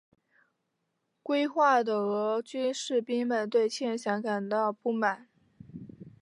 [1.21, 5.29] 归化的俄军士兵们对欠饷感到不满。